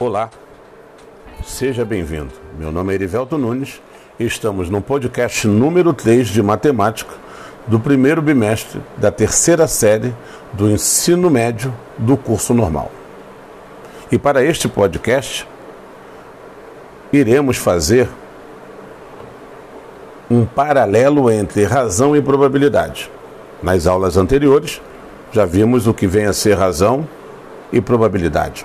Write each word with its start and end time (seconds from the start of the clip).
Olá, 0.00 0.30
seja 1.44 1.84
bem-vindo. 1.84 2.30
Meu 2.56 2.70
nome 2.70 2.92
é 2.92 2.94
Erivelto 2.94 3.36
Nunes 3.36 3.82
e 4.16 4.24
estamos 4.24 4.70
no 4.70 4.80
podcast 4.80 5.48
número 5.48 5.92
3 5.92 6.28
de 6.28 6.40
matemática 6.40 7.12
do 7.66 7.80
primeiro 7.80 8.22
bimestre 8.22 8.80
da 8.96 9.10
terceira 9.10 9.66
série 9.66 10.14
do 10.52 10.70
ensino 10.70 11.28
médio 11.28 11.74
do 11.98 12.16
curso 12.16 12.54
normal. 12.54 12.92
E 14.12 14.16
para 14.16 14.44
este 14.44 14.68
podcast, 14.68 15.48
iremos 17.12 17.56
fazer 17.56 18.08
um 20.30 20.46
paralelo 20.46 21.28
entre 21.28 21.64
razão 21.64 22.14
e 22.14 22.22
probabilidade. 22.22 23.10
Nas 23.60 23.84
aulas 23.84 24.16
anteriores, 24.16 24.80
já 25.32 25.44
vimos 25.44 25.88
o 25.88 25.92
que 25.92 26.06
vem 26.06 26.26
a 26.26 26.32
ser 26.32 26.56
razão 26.56 27.04
e 27.72 27.80
probabilidade. 27.80 28.64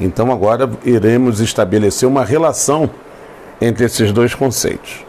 Então 0.00 0.32
agora 0.32 0.70
iremos 0.84 1.40
estabelecer 1.40 2.08
uma 2.08 2.24
relação 2.24 2.88
entre 3.60 3.84
esses 3.84 4.12
dois 4.12 4.34
conceitos. 4.34 5.04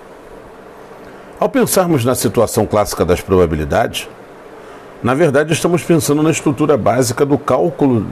Ao 1.39 1.47
pensarmos 1.47 2.03
na 2.03 2.15
situação 2.15 2.65
clássica 2.65 3.05
das 3.05 3.21
probabilidades, 3.21 4.09
na 5.01 5.13
verdade 5.13 5.53
estamos 5.53 5.83
pensando 5.83 6.23
na 6.23 6.31
estrutura 6.31 6.75
básica 6.75 7.25
do 7.25 7.37
cálculo 7.37 8.05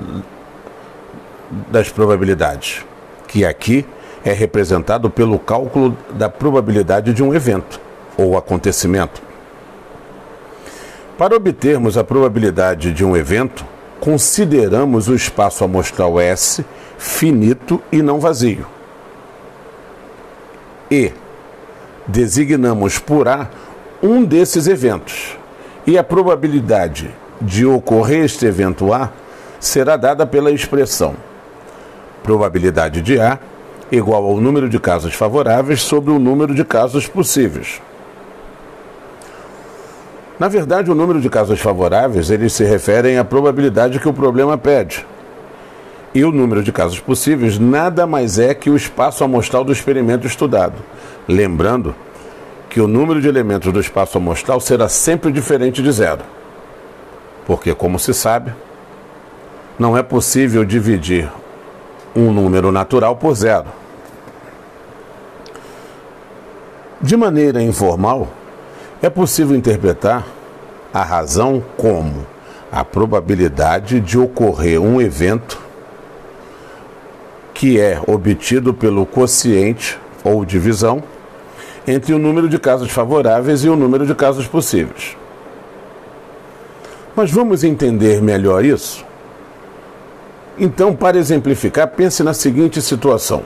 das 1.69 1.89
probabilidades, 1.89 2.85
que 3.27 3.43
aqui 3.43 3.85
é 4.23 4.31
representado 4.31 5.09
pelo 5.09 5.39
cálculo 5.39 5.97
da 6.11 6.29
probabilidade 6.29 7.13
de 7.13 7.23
um 7.23 7.33
evento 7.33 7.79
ou 8.17 8.37
acontecimento. 8.37 9.21
Para 11.17 11.35
obtermos 11.35 11.97
a 11.97 12.03
probabilidade 12.03 12.93
de 12.93 13.03
um 13.03 13.17
evento, 13.17 13.65
consideramos 13.99 15.07
o 15.07 15.15
espaço 15.15 15.63
amostral 15.63 16.19
S 16.19 16.65
finito 16.97 17.81
e 17.91 18.01
não 18.01 18.19
vazio. 18.19 18.65
E 20.89 21.11
designamos 22.07 22.97
por 22.97 23.27
A 23.27 23.49
um 24.01 24.23
desses 24.23 24.67
eventos. 24.67 25.37
E 25.85 25.97
a 25.97 26.03
probabilidade 26.03 27.13
de 27.41 27.65
ocorrer 27.65 28.25
este 28.25 28.45
evento 28.45 28.93
A 28.93 29.11
será 29.59 29.95
dada 29.97 30.25
pela 30.25 30.51
expressão 30.51 31.15
probabilidade 32.27 33.01
de 33.01 33.17
A 33.21 33.39
igual 33.89 34.25
ao 34.25 34.41
número 34.41 34.67
de 34.67 34.77
casos 34.77 35.13
favoráveis 35.13 35.81
sobre 35.81 36.11
o 36.11 36.19
número 36.19 36.53
de 36.53 36.65
casos 36.65 37.07
possíveis. 37.07 37.81
Na 40.39 40.47
verdade, 40.47 40.91
o 40.91 40.95
número 40.95 41.19
de 41.19 41.29
casos 41.29 41.59
favoráveis 41.59 42.29
eles 42.29 42.53
se 42.53 42.63
referem 42.63 43.17
à 43.17 43.25
probabilidade 43.25 43.99
que 43.99 44.07
o 44.07 44.13
problema 44.13 44.57
pede. 44.57 45.05
E 46.13 46.23
o 46.23 46.31
número 46.31 46.61
de 46.61 46.71
casos 46.71 46.99
possíveis 46.99 47.57
nada 47.57 48.05
mais 48.05 48.37
é 48.37 48.53
que 48.53 48.69
o 48.69 48.75
espaço 48.75 49.23
amostral 49.23 49.63
do 49.63 49.71
experimento 49.71 50.27
estudado. 50.27 50.75
Lembrando 51.27 51.95
que 52.69 52.79
o 52.79 52.87
número 52.87 53.19
de 53.19 53.27
elementos 53.27 53.73
do 53.73 53.79
espaço 53.79 54.17
amostral 54.17 54.59
será 54.59 54.87
sempre 54.87 55.31
diferente 55.31 55.81
de 55.81 55.91
zero. 55.91 56.21
Porque, 57.45 57.73
como 57.73 57.97
se 57.97 58.13
sabe, 58.13 58.53
não 59.79 59.97
é 59.97 60.03
possível 60.03 60.63
dividir 60.63 61.29
um 62.15 62.31
número 62.31 62.71
natural 62.71 63.15
por 63.15 63.33
zero. 63.33 63.67
De 67.01 67.15
maneira 67.15 67.61
informal, 67.61 68.27
é 69.01 69.09
possível 69.09 69.55
interpretar 69.55 70.25
a 70.93 71.03
razão 71.03 71.63
como 71.77 72.25
a 72.71 72.83
probabilidade 72.83 73.99
de 73.99 74.17
ocorrer 74.17 74.81
um 74.81 74.99
evento 74.99 75.59
que 77.53 77.79
é 77.79 78.01
obtido 78.07 78.73
pelo 78.73 79.05
quociente 79.05 79.99
ou 80.23 80.43
divisão 80.43 81.03
entre 81.87 82.13
o 82.13 82.19
número 82.19 82.49
de 82.49 82.59
casos 82.59 82.91
favoráveis 82.91 83.63
e 83.63 83.69
o 83.69 83.75
número 83.75 84.05
de 84.05 84.13
casos 84.13 84.47
possíveis. 84.47 85.15
Mas 87.15 87.31
vamos 87.31 87.63
entender 87.63 88.21
melhor 88.21 88.63
isso? 88.65 89.05
Então, 90.59 90.95
para 90.95 91.17
exemplificar, 91.17 91.87
pense 91.87 92.23
na 92.23 92.33
seguinte 92.33 92.81
situação. 92.81 93.43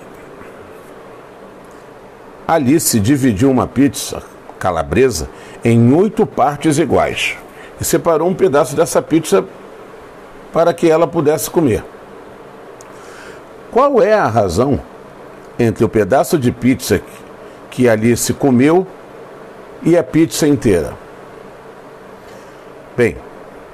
Alice 2.48 3.00
dividiu 3.00 3.52
uma 3.52 3.68
pizza 3.68 4.31
calabresa 4.62 5.28
em 5.66 5.92
oito 5.92 6.24
partes 6.24 6.78
iguais 6.78 7.36
e 7.80 7.84
separou 7.84 8.30
um 8.30 8.36
pedaço 8.36 8.76
dessa 8.76 9.02
pizza 9.02 9.44
para 10.54 10.72
que 10.72 10.88
ela 10.88 11.08
pudesse 11.08 11.50
comer. 11.50 11.84
Qual 13.72 14.04
é 14.04 14.14
a 14.14 14.28
razão 14.28 14.80
entre 15.58 15.84
o 15.84 15.90
pedaço 15.90 16.38
de 16.38 16.52
pizza 16.52 17.02
que 17.72 17.90
Alice 17.90 18.32
comeu 18.36 18.86
e 19.82 19.98
a 19.98 20.04
pizza 20.04 20.48
inteira? 20.48 20.94
Bem, 22.96 23.18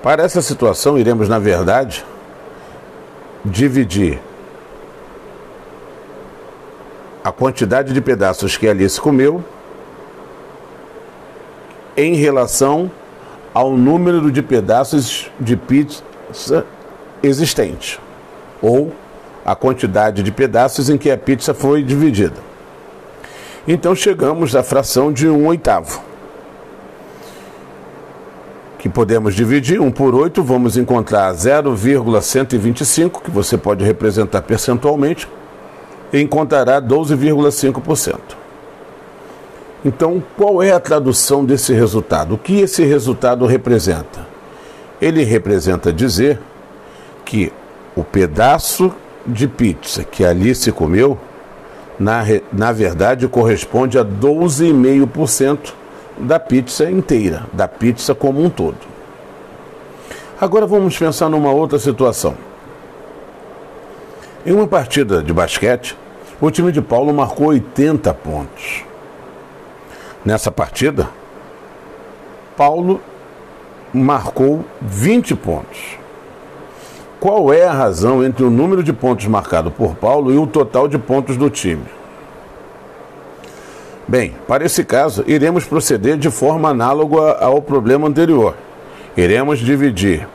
para 0.01 0.23
essa 0.23 0.41
situação 0.41 0.97
iremos, 0.97 1.27
na 1.27 1.39
verdade, 1.39 2.05
dividir 3.43 4.19
a 7.23 7.31
quantidade 7.31 7.91
de 7.91 7.99
pedaços 7.99 8.55
que 8.55 8.69
Alice 8.69 9.01
comeu 9.01 9.43
em 11.97 12.13
relação 12.13 12.89
ao 13.53 13.75
número 13.75 14.31
de 14.31 14.43
pedaços 14.43 15.31
de 15.39 15.57
pizza 15.57 16.03
existente, 17.23 17.99
ou 18.61 18.93
a 19.43 19.55
quantidade 19.55 20.21
de 20.21 20.31
pedaços 20.31 20.91
em 20.91 20.97
que 20.97 21.09
a 21.09 21.17
pizza 21.17 21.55
foi 21.55 21.81
dividida. 21.81 22.35
Então 23.67 23.95
chegamos 23.95 24.55
à 24.55 24.61
fração 24.61 25.11
de 25.11 25.27
um 25.27 25.47
oitavo, 25.47 26.01
que 28.77 28.87
podemos 28.87 29.33
dividir 29.33 29.81
1 29.81 29.91
por 29.91 30.13
8, 30.13 30.43
vamos 30.43 30.77
encontrar 30.77 31.33
0,125, 31.33 33.23
que 33.23 33.31
você 33.31 33.57
pode 33.57 33.83
representar 33.83 34.43
percentualmente, 34.43 35.27
e 36.13 36.21
encontrará 36.21 36.79
12,5%. 36.79 38.46
Então, 39.85 40.21
qual 40.35 40.61
é 40.61 40.71
a 40.71 40.79
tradução 40.79 41.45
desse 41.45 41.73
resultado? 41.73 42.35
O 42.35 42.37
que 42.37 42.59
esse 42.59 42.83
resultado 42.83 43.45
representa? 43.45 44.25
Ele 44.99 45.23
representa 45.23 45.93
dizer 45.93 46.39
que 47.23 47.53
o 47.95 48.03
pedaço 48.03 48.91
de 49.25 49.47
pizza 49.47 50.03
que 50.03 50.23
Alice 50.23 50.71
comeu, 50.71 51.17
na, 51.99 52.23
na 52.51 52.71
verdade, 52.71 53.27
corresponde 53.27 53.99
a 53.99 54.05
12,5% 54.05 55.73
da 56.17 56.39
pizza 56.39 56.89
inteira, 56.89 57.45
da 57.53 57.67
pizza 57.67 58.15
como 58.15 58.43
um 58.43 58.49
todo. 58.49 58.77
Agora 60.39 60.65
vamos 60.65 60.97
pensar 60.97 61.29
numa 61.29 61.51
outra 61.51 61.77
situação. 61.77 62.35
Em 64.45 64.51
uma 64.53 64.67
partida 64.67 65.21
de 65.21 65.33
basquete, 65.33 65.97
o 66.39 66.49
time 66.49 66.71
de 66.71 66.81
Paulo 66.81 67.13
marcou 67.13 67.47
80 67.47 68.13
pontos. 68.13 68.83
Nessa 70.25 70.51
partida, 70.51 71.09
Paulo 72.55 72.99
marcou 73.93 74.65
20 74.81 75.35
pontos. 75.35 75.97
Qual 77.19 77.51
é 77.51 77.65
a 77.65 77.73
razão 77.73 78.23
entre 78.23 78.43
o 78.43 78.49
número 78.49 78.83
de 78.83 78.93
pontos 78.93 79.25
marcado 79.25 79.71
por 79.71 79.95
Paulo 79.95 80.31
e 80.31 80.37
o 80.37 80.45
total 80.45 80.87
de 80.87 80.97
pontos 80.97 81.37
do 81.37 81.49
time? 81.49 81.83
Bem, 84.07 84.35
para 84.47 84.65
esse 84.65 84.85
caso, 84.85 85.23
iremos 85.27 85.65
proceder 85.65 86.17
de 86.17 86.29
forma 86.29 86.69
análoga 86.69 87.37
ao 87.39 87.61
problema 87.61 88.07
anterior. 88.07 88.55
Iremos 89.17 89.59
dividir 89.59 90.27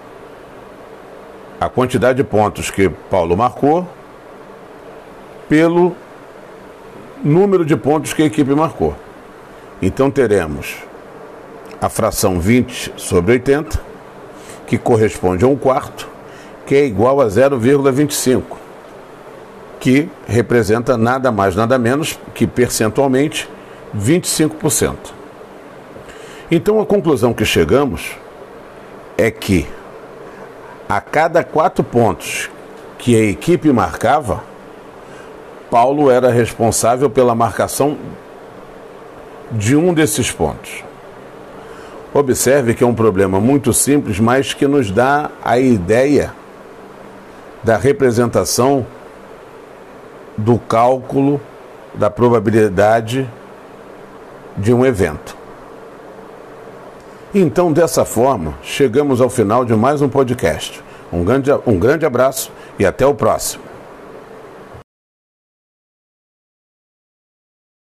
a 1.61 1.69
quantidade 1.69 2.17
de 2.17 2.25
pontos 2.25 2.71
que 2.71 2.89
Paulo 2.89 3.37
marcou 3.37 3.87
pelo 5.49 5.95
número 7.23 7.65
de 7.65 7.77
pontos 7.77 8.13
que 8.13 8.23
a 8.23 8.27
equipe 8.27 8.55
marcou. 8.55 8.95
Então 9.83 10.13
teremos 10.13 10.77
a 11.81 11.89
fração 11.89 12.39
20 12.39 12.93
sobre 12.97 13.33
80, 13.33 13.81
que 14.65 14.79
corresponde 14.79 15.45
a 15.45 15.49
um 15.49 15.57
quarto, 15.57 16.09
que 16.65 16.77
é 16.77 16.87
igual 16.87 17.21
a 17.21 17.27
0,25, 17.27 18.43
que 19.81 20.09
representa 20.29 20.97
nada 20.97 21.33
mais, 21.33 21.57
nada 21.57 21.77
menos 21.81 22.17
que 22.33 22.47
percentualmente 22.47 23.51
25%. 23.93 24.95
Então 26.49 26.81
a 26.81 26.87
conclusão 26.87 27.35
que 27.35 27.45
chegamos 27.45 28.17
é 29.19 29.33
que 29.33 29.67
a 30.89 31.01
cada 31.01 31.43
quatro 31.43 31.83
pontos 31.83 32.49
que 32.99 33.17
a 33.17 33.25
equipe 33.25 33.73
marcava, 33.73 34.45
Paulo 35.69 36.09
era 36.09 36.31
responsável 36.31 37.11
pela 37.11 37.35
marcação 37.35 37.99
de 39.53 39.77
um 39.77 39.93
desses 39.93 40.31
pontos. 40.31 40.83
Observe 42.15 42.75
que 42.75 42.85
é 42.85 42.87
um 42.87 42.95
problema 42.95 43.41
muito 43.41 43.73
simples, 43.73 44.19
mas 44.21 44.53
que 44.53 44.67
nos 44.67 44.91
dá 44.91 45.31
a 45.43 45.59
ideia 45.59 46.33
da 47.63 47.77
representação 47.77 48.87
do 50.37 50.59
cálculo 50.59 51.41
da 51.95 52.11
probabilidade 52.11 53.29
de 54.57 54.73
um 54.73 54.85
evento. 54.85 55.37
Então, 57.35 57.73
dessa 57.73 58.05
forma, 58.05 58.55
chegamos 58.63 59.21
ao 59.21 59.31
final 59.31 59.65
de 59.65 59.75
mais 59.75 60.03
um 60.03 60.09
podcast. 60.09 60.83
Um 61.11 61.25
grande, 61.25 61.51
um 61.67 61.79
grande 61.79 62.05
abraço 62.05 62.51
e 62.79 62.85
até 62.85 63.07
o 63.07 63.15
próximo. 63.15 63.72